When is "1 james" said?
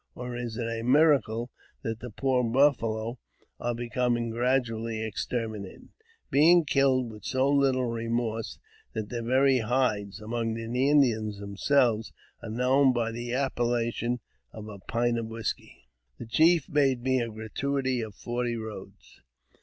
16.17-16.31